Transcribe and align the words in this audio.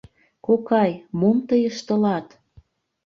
—Кокай, 0.45 0.91
мом 1.19 1.37
тый 1.47 1.61
ыштылат? 1.69 2.27